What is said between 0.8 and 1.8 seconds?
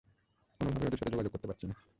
ওদের সাথে যোগাযোগ করতে পারছি না।